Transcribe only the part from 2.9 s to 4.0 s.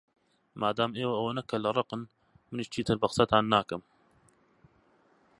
بە قسەتان ناکەم.